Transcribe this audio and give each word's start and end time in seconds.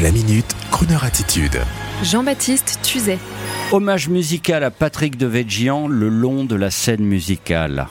La 0.00 0.10
minute, 0.10 0.46
Kroneur 0.70 1.04
attitude. 1.04 1.60
Jean-Baptiste 2.02 2.78
Tuzet. 2.82 3.18
Hommage 3.72 4.08
musical 4.08 4.64
à 4.64 4.70
Patrick 4.70 5.18
de 5.18 5.26
Devedjian 5.26 5.86
le 5.86 6.08
long 6.08 6.44
de 6.44 6.56
la 6.56 6.70
scène 6.70 7.04
musicale. 7.04 7.88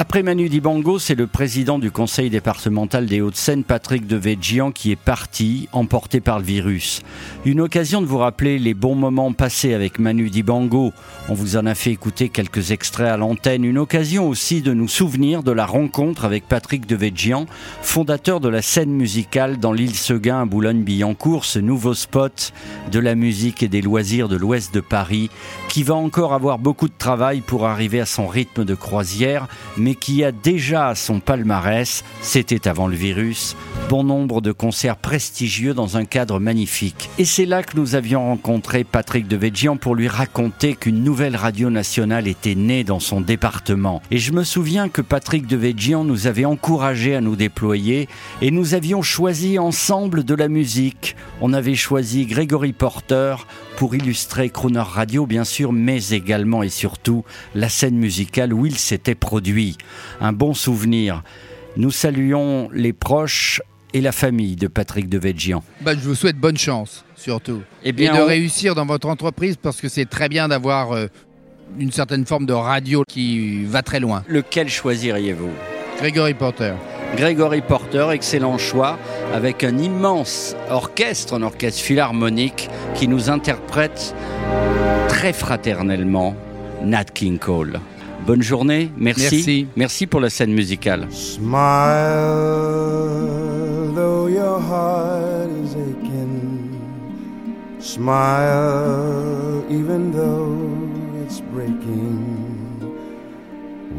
Après 0.00 0.22
Manu 0.22 0.48
Dibango, 0.48 1.00
c'est 1.00 1.16
le 1.16 1.26
président 1.26 1.80
du 1.80 1.90
conseil 1.90 2.30
départemental 2.30 3.06
des 3.06 3.20
Hauts-de-Seine, 3.20 3.64
Patrick 3.64 4.06
Devedjian, 4.06 4.70
qui 4.70 4.92
est 4.92 4.96
parti, 4.96 5.68
emporté 5.72 6.20
par 6.20 6.38
le 6.38 6.44
virus. 6.44 7.02
Une 7.44 7.60
occasion 7.60 8.00
de 8.00 8.06
vous 8.06 8.18
rappeler 8.18 8.60
les 8.60 8.74
bons 8.74 8.94
moments 8.94 9.32
passés 9.32 9.74
avec 9.74 9.98
Manu 9.98 10.30
Dibango. 10.30 10.92
On 11.28 11.34
vous 11.34 11.56
en 11.56 11.66
a 11.66 11.74
fait 11.74 11.90
écouter 11.90 12.28
quelques 12.28 12.70
extraits 12.70 13.08
à 13.08 13.16
l'antenne. 13.16 13.64
Une 13.64 13.76
occasion 13.76 14.28
aussi 14.28 14.62
de 14.62 14.72
nous 14.72 14.86
souvenir 14.86 15.42
de 15.42 15.50
la 15.50 15.66
rencontre 15.66 16.24
avec 16.24 16.46
Patrick 16.46 16.86
Devedjian, 16.86 17.46
fondateur 17.82 18.38
de 18.38 18.48
la 18.48 18.62
scène 18.62 18.92
musicale 18.92 19.58
dans 19.58 19.72
l'île 19.72 19.96
Seguin 19.96 20.42
à 20.42 20.44
Boulogne-Billancourt, 20.44 21.44
ce 21.44 21.58
nouveau 21.58 21.94
spot 21.94 22.52
de 22.92 23.00
la 23.00 23.16
musique 23.16 23.64
et 23.64 23.68
des 23.68 23.82
loisirs 23.82 24.28
de 24.28 24.36
l'ouest 24.36 24.72
de 24.72 24.80
Paris, 24.80 25.28
qui 25.68 25.82
va 25.82 25.96
encore 25.96 26.34
avoir 26.34 26.60
beaucoup 26.60 26.86
de 26.86 26.94
travail 26.96 27.40
pour 27.40 27.66
arriver 27.66 27.98
à 27.98 28.06
son 28.06 28.28
rythme 28.28 28.64
de 28.64 28.76
croisière, 28.76 29.48
qui 29.94 30.24
a 30.24 30.32
déjà 30.32 30.94
son 30.94 31.20
palmarès, 31.20 32.04
c'était 32.20 32.68
avant 32.68 32.86
le 32.86 32.96
virus, 32.96 33.56
bon 33.88 34.04
nombre 34.04 34.40
de 34.40 34.52
concerts 34.52 34.96
prestigieux 34.96 35.72
dans 35.72 35.96
un 35.96 36.04
cadre 36.04 36.40
magnifique. 36.40 37.08
Et 37.18 37.24
c'est 37.24 37.46
là 37.46 37.62
que 37.62 37.76
nous 37.76 37.94
avions 37.94 38.26
rencontré 38.26 38.84
Patrick 38.84 39.28
Devedjian 39.28 39.76
pour 39.76 39.94
lui 39.94 40.08
raconter 40.08 40.74
qu'une 40.74 41.02
nouvelle 41.02 41.36
radio 41.36 41.70
nationale 41.70 42.28
était 42.28 42.54
née 42.54 42.84
dans 42.84 43.00
son 43.00 43.20
département. 43.20 44.02
Et 44.10 44.18
je 44.18 44.32
me 44.32 44.44
souviens 44.44 44.88
que 44.88 45.00
Patrick 45.00 45.46
Devedjian 45.46 46.04
nous 46.04 46.26
avait 46.26 46.44
encouragés 46.44 47.14
à 47.14 47.20
nous 47.20 47.36
déployer 47.36 48.08
et 48.42 48.50
nous 48.50 48.74
avions 48.74 49.02
choisi 49.02 49.58
ensemble 49.58 50.24
de 50.24 50.34
la 50.34 50.48
musique. 50.48 51.16
On 51.40 51.52
avait 51.52 51.74
choisi 51.74 52.26
Grégory 52.26 52.72
Porter 52.72 53.36
pour 53.78 53.94
illustrer 53.94 54.50
Crooner 54.50 54.80
Radio, 54.80 55.24
bien 55.24 55.44
sûr, 55.44 55.72
mais 55.72 56.08
également 56.08 56.62
et 56.62 56.68
surtout 56.68 57.24
la 57.54 57.68
scène 57.68 57.96
musicale 57.96 58.52
où 58.52 58.66
il 58.66 58.76
s'était 58.76 59.14
produit. 59.14 59.77
Un 60.20 60.32
bon 60.32 60.54
souvenir. 60.54 61.22
Nous 61.76 61.90
saluons 61.90 62.68
les 62.72 62.92
proches 62.92 63.60
et 63.94 64.00
la 64.00 64.12
famille 64.12 64.56
de 64.56 64.66
Patrick 64.68 65.08
Devedjian. 65.08 65.62
Bah, 65.80 65.92
je 65.94 66.00
vous 66.00 66.14
souhaite 66.14 66.36
bonne 66.36 66.56
chance, 66.58 67.04
surtout. 67.16 67.62
Eh 67.84 67.92
bien, 67.92 68.12
et 68.14 68.18
de 68.18 68.22
on- 68.22 68.26
réussir 68.26 68.74
dans 68.74 68.86
votre 68.86 69.08
entreprise 69.08 69.56
parce 69.56 69.80
que 69.80 69.88
c'est 69.88 70.06
très 70.06 70.28
bien 70.28 70.48
d'avoir 70.48 70.92
euh, 70.92 71.06
une 71.78 71.92
certaine 71.92 72.26
forme 72.26 72.46
de 72.46 72.52
radio 72.52 73.02
qui 73.08 73.64
va 73.64 73.82
très 73.82 74.00
loin. 74.00 74.24
Lequel 74.28 74.68
choisiriez-vous? 74.68 75.50
Grégory 75.98 76.34
Porter. 76.34 76.74
Grégory 77.16 77.62
Porter, 77.62 78.08
excellent 78.12 78.58
choix, 78.58 78.98
avec 79.32 79.64
un 79.64 79.78
immense 79.78 80.54
orchestre, 80.70 81.34
un 81.34 81.42
orchestre 81.42 81.80
philharmonique 81.80 82.68
qui 82.94 83.08
nous 83.08 83.30
interprète 83.30 84.14
très 85.08 85.32
fraternellement 85.32 86.36
Nat 86.84 87.04
King 87.06 87.38
Cole. 87.38 87.80
Bonne 88.26 88.42
journée, 88.42 88.90
merci. 88.96 89.22
Merci. 89.22 89.66
Merci 89.76 90.06
pour 90.06 90.20
la 90.20 90.28
scène 90.30 90.52
musicale. 90.52 91.06
Smile, 91.10 91.54
though 93.94 94.28
your 94.28 94.60
heart 94.60 95.48
is 95.64 95.74
aching. 95.74 96.78
Smile, 97.80 99.64
even 99.70 100.12
though 100.12 101.24
it's 101.24 101.40
breaking. 101.52 102.38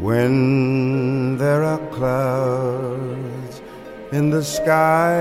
When 0.00 1.36
there 1.36 1.64
are 1.64 1.80
clouds 1.90 3.60
in 4.12 4.30
the 4.30 4.42
sky, 4.42 5.20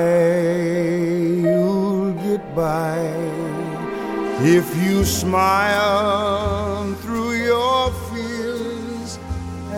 you'll 1.44 2.14
get 2.23 2.55
by. 2.55 2.97
If 4.42 4.66
you 4.86 5.03
smile 5.03 6.95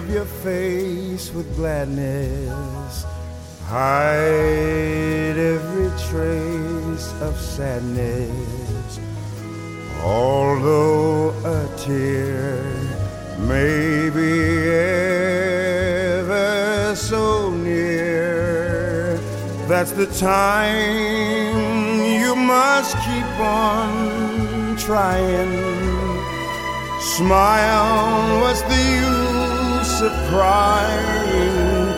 Up 0.00 0.08
your 0.08 0.24
face 0.24 1.30
with 1.34 1.54
gladness. 1.56 3.04
Hide 3.66 5.36
every 5.36 5.90
trace 6.08 7.12
of 7.20 7.38
sadness. 7.38 8.98
Although 10.02 11.34
a 11.44 11.68
tear 11.76 12.64
may 13.40 14.08
be 14.08 14.70
ever 16.16 16.96
so 16.96 17.50
near, 17.50 19.18
that's 19.68 19.92
the 19.92 20.06
time 20.06 22.00
you 22.22 22.34
must 22.34 22.96
keep 23.04 23.38
on 23.38 24.78
trying. 24.78 25.68
Smile, 27.18 28.40
what's 28.40 28.62
the 28.62 28.76
use 28.76 29.19
of 30.02 30.12
crying? 30.30 31.88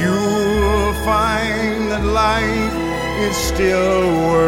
You'll 0.00 0.94
find 1.04 1.90
that 1.90 2.04
life 2.04 2.74
is 3.26 3.36
still 3.36 4.06
worthwhile 4.30 4.47